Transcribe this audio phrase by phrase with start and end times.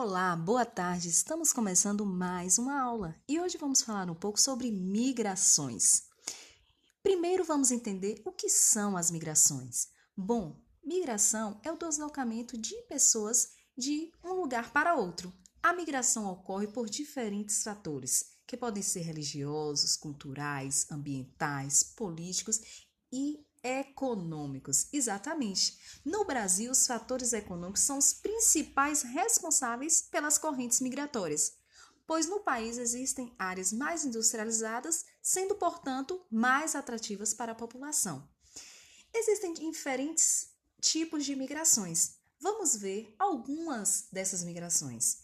[0.00, 1.08] Olá, boa tarde.
[1.08, 6.04] Estamos começando mais uma aula e hoje vamos falar um pouco sobre migrações.
[7.02, 9.88] Primeiro vamos entender o que são as migrações.
[10.16, 15.32] Bom, migração é o deslocamento de pessoas de um lugar para outro.
[15.60, 22.60] A migração ocorre por diferentes fatores, que podem ser religiosos, culturais, ambientais, políticos
[23.12, 24.88] e econômicos.
[24.92, 25.78] Exatamente.
[26.04, 31.54] No Brasil, os fatores econômicos são os principais responsáveis pelas correntes migratórias,
[32.06, 38.28] pois no país existem áreas mais industrializadas, sendo, portanto, mais atrativas para a população.
[39.12, 42.18] Existem diferentes tipos de migrações.
[42.40, 45.18] Vamos ver algumas dessas migrações.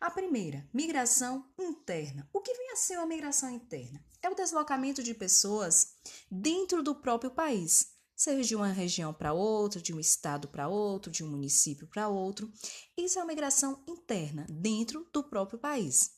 [0.00, 2.26] A primeira, migração interna.
[2.32, 4.02] O que vem a ser uma migração interna?
[4.22, 5.94] É o deslocamento de pessoas
[6.30, 11.12] dentro do próprio país, seja de uma região para outra, de um estado para outro,
[11.12, 12.50] de um município para outro.
[12.96, 16.12] Isso é uma migração interna, dentro do próprio país.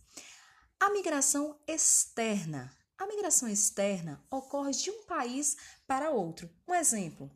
[0.78, 2.72] A migração externa.
[2.96, 5.56] A migração externa ocorre de um país
[5.88, 6.48] para outro.
[6.68, 7.28] Um exemplo: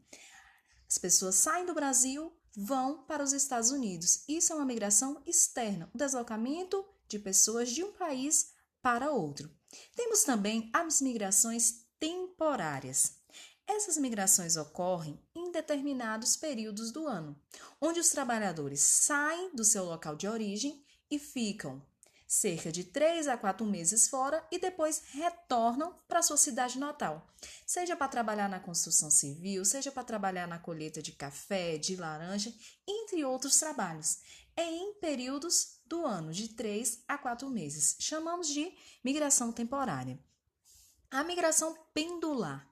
[0.88, 4.24] as pessoas saem do Brasil vão para os Estados Unidos.
[4.26, 9.50] Isso é uma migração externa, o deslocamento de pessoas de um país para outro.
[9.94, 13.18] Temos também as migrações temporárias.
[13.66, 17.36] Essas migrações ocorrem em determinados períodos do ano,
[17.80, 21.84] onde os trabalhadores saem do seu local de origem e ficam
[22.26, 27.26] cerca de 3 a 4 meses fora e depois retornam para sua cidade natal,
[27.64, 32.52] seja para trabalhar na construção civil, seja para trabalhar na colheita de café, de laranja,
[32.86, 34.18] entre outros trabalhos.
[34.56, 37.96] É em períodos do ano de 3 a 4 meses.
[38.00, 38.72] Chamamos de
[39.04, 40.18] migração temporária.
[41.10, 42.68] A migração pendular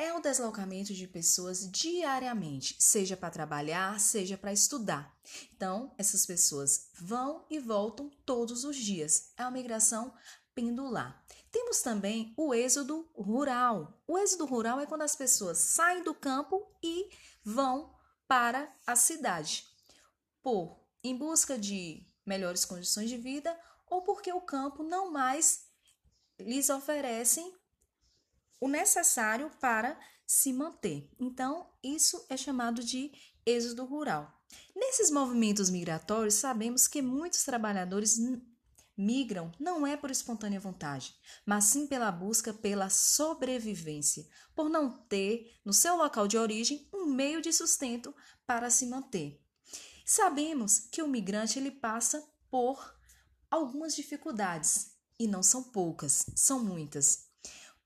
[0.00, 5.14] é o deslocamento de pessoas diariamente, seja para trabalhar, seja para estudar.
[5.52, 9.30] Então, essas pessoas vão e voltam todos os dias.
[9.36, 10.14] É uma migração
[10.54, 11.22] pendular.
[11.52, 14.02] Temos também o êxodo rural.
[14.06, 17.10] O êxodo rural é quando as pessoas saem do campo e
[17.44, 17.94] vão
[18.26, 19.66] para a cidade,
[20.42, 23.54] por em busca de melhores condições de vida
[23.86, 25.66] ou porque o campo não mais
[26.38, 27.59] lhes oferecem
[28.60, 31.10] o necessário para se manter.
[31.18, 33.10] Então, isso é chamado de
[33.44, 34.40] êxodo rural.
[34.76, 38.18] Nesses movimentos migratórios, sabemos que muitos trabalhadores
[38.96, 41.16] migram não é por espontânea vontade,
[41.46, 47.06] mas sim pela busca pela sobrevivência, por não ter no seu local de origem um
[47.06, 48.14] meio de sustento
[48.46, 49.42] para se manter.
[50.04, 52.94] Sabemos que o migrante ele passa por
[53.50, 57.29] algumas dificuldades e não são poucas, são muitas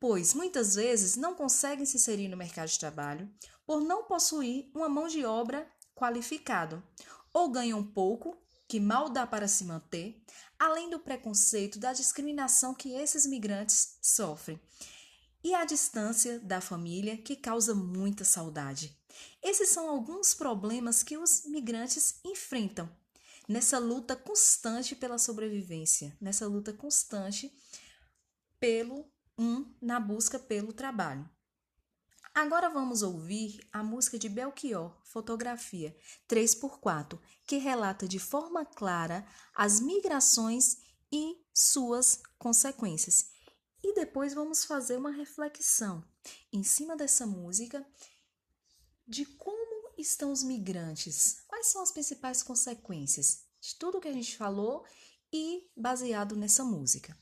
[0.06, 3.26] pois muitas vezes não conseguem se inserir no mercado de trabalho
[3.64, 6.84] por não possuir uma mão de obra qualificada,
[7.32, 8.36] ou ganham pouco,
[8.68, 10.22] que mal dá para se manter,
[10.58, 14.60] além do preconceito, da discriminação que esses migrantes sofrem,
[15.42, 18.94] e a distância da família, que causa muita saudade.
[19.42, 22.94] Esses são alguns problemas que os migrantes enfrentam
[23.48, 27.50] nessa luta constante pela sobrevivência, nessa luta constante
[28.60, 31.28] pelo um na busca pelo trabalho.
[32.34, 35.96] Agora vamos ouvir a música de Belchior, Fotografia
[36.28, 39.24] 3x4, que relata de forma clara
[39.54, 40.78] as migrações
[41.12, 43.30] e suas consequências.
[43.82, 46.04] E depois vamos fazer uma reflexão
[46.52, 47.86] em cima dessa música
[49.06, 54.36] de como estão os migrantes, quais são as principais consequências de tudo que a gente
[54.36, 54.84] falou
[55.32, 57.16] e baseado nessa música.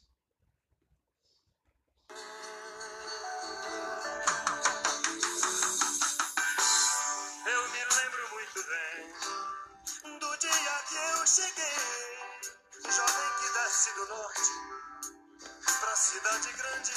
[16.13, 16.93] Cidade grande,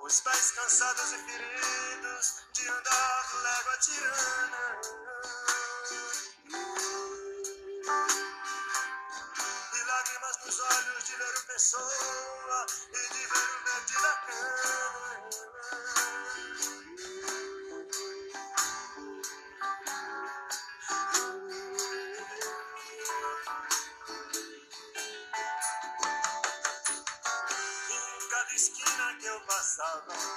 [0.00, 4.80] os pés cansados e feridos de andar légua tirana.
[9.74, 15.65] E lágrimas nos olhos de ver o pessoa e de ver o verde da cana.
[29.58, 30.35] Um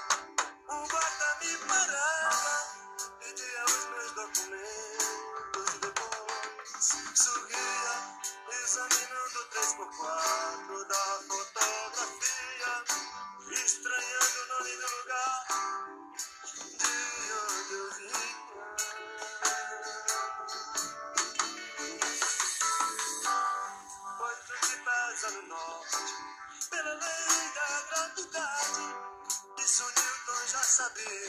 [30.79, 31.27] sabia.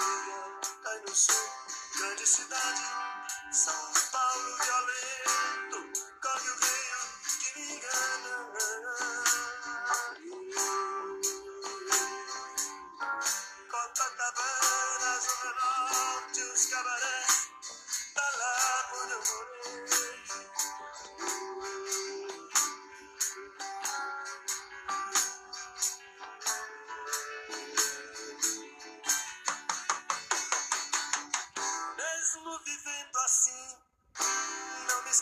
[0.85, 1.35] Cai no sul,
[1.99, 2.82] grande cidade,
[3.50, 3.75] São
[4.12, 5.50] Paulo violento,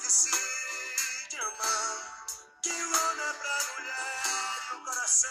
[0.08, 0.30] esqueci
[1.28, 2.26] de amar.
[2.62, 5.30] Que o homem é pra mulher e o coração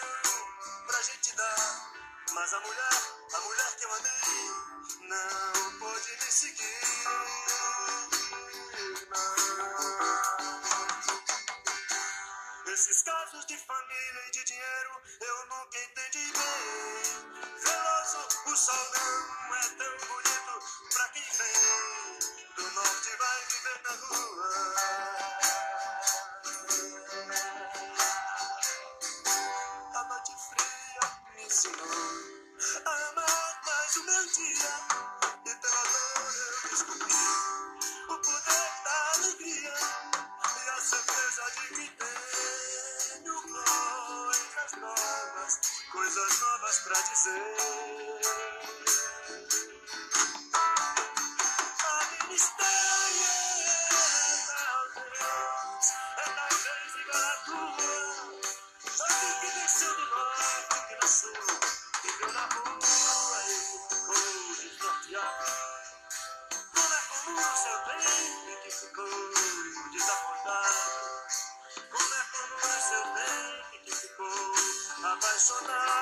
[0.86, 1.90] pra gente dar.
[2.32, 3.02] Mas a mulher,
[3.34, 6.78] a mulher que eu amei, não pôde me seguir.
[12.72, 17.38] Esses casos de família e de dinheiro eu nunca entendi bem.
[17.64, 20.62] Veloso, o sol não é tão bonito
[20.94, 21.98] pra quem vem
[22.58, 24.67] do norte vai viver na rua.
[46.08, 47.42] Coisas novas pra dizer.
[51.80, 52.02] A
[56.16, 57.82] é talvez, é igual à tua.
[58.96, 61.42] Sabe que desceu do norte, que sul,
[62.02, 63.54] viveu na rua e
[63.90, 64.22] ficou
[64.56, 65.46] desnorteado.
[66.72, 69.08] Como é o seu bem que ficou.
[71.90, 75.97] Como é comum o seu bem que ficou apaixonado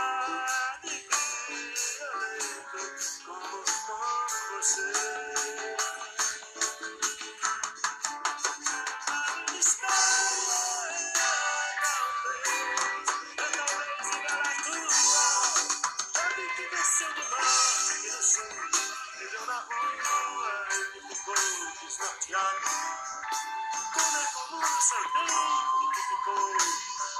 [24.92, 26.56] é bem que ficou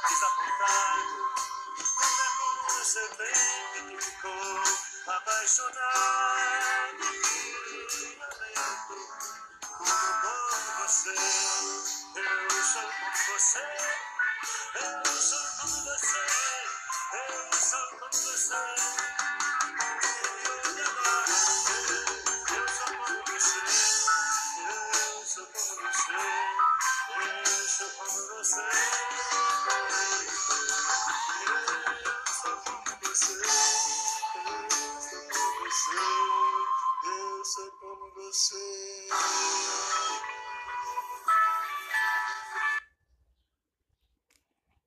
[0.08, 1.18] desapontado.
[1.96, 4.62] Como é comum o seu bem que ficou
[5.12, 5.74] apaixonado
[7.02, 8.96] e violento
[9.78, 11.16] como, como você.
[12.14, 13.66] Eu sou como você.
[14.74, 16.24] Eu sou como você.
[17.12, 18.64] Eu sou como você.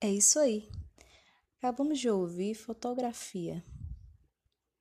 [0.02, 0.70] É isso aí.
[1.58, 3.64] Acabamos de ouvir Fotografia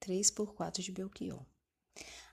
[0.00, 1.44] 3x4 de Belchior.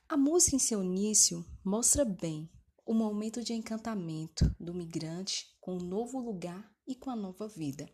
[0.08, 2.50] A música em seu início mostra bem
[2.86, 7.90] o momento de encantamento do migrante com o novo lugar e com a nova vida.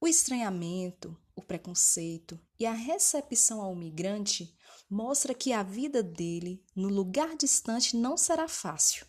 [0.00, 4.56] O estranhamento, o preconceito e a recepção ao migrante
[4.88, 9.06] mostra que a vida dele no lugar distante não será fácil.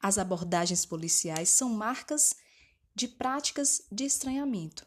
[0.00, 2.34] As abordagens policiais são marcas
[2.94, 4.86] de práticas de estranhamento.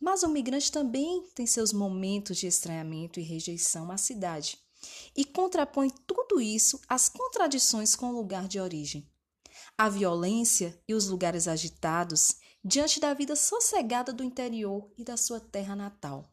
[0.00, 4.58] Mas o migrante também tem seus momentos de estranhamento e rejeição à cidade
[5.16, 9.08] e contrapõe tudo isso às contradições com o lugar de origem.
[9.76, 15.38] A violência e os lugares agitados diante da vida sossegada do interior e da sua
[15.38, 16.28] terra natal.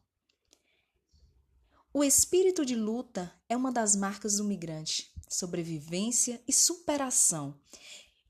[1.92, 7.60] O espírito de luta é uma das marcas do migrante, sobrevivência e superação,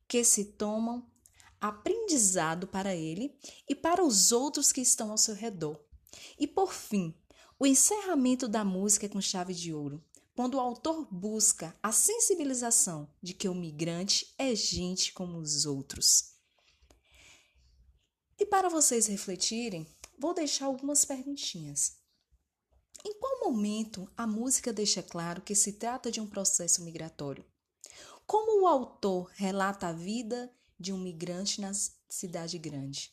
[0.07, 1.11] que se tomam
[1.59, 3.35] aprendizado para ele
[3.66, 5.81] e para os outros que estão ao seu redor.
[6.38, 7.14] E por fim,
[7.59, 10.04] o encerramento da música é com chave de ouro,
[10.35, 16.35] quando o autor busca a sensibilização de que o migrante é gente como os outros.
[18.38, 19.87] E para vocês refletirem,
[20.19, 21.97] vou deixar algumas perguntinhas.
[23.05, 27.45] Em qual momento a música deixa claro que se trata de um processo migratório?
[28.26, 31.73] Como o autor relata a vida de um migrante na
[32.09, 33.12] cidade grande?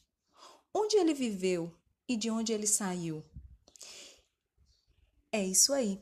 [0.74, 1.76] Onde ele viveu
[2.08, 3.24] e de onde ele saiu?
[5.32, 6.02] É isso aí.